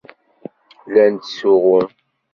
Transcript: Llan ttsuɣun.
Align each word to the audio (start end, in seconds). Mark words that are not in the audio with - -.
Llan 0.87 1.13
ttsuɣun. 1.15 1.87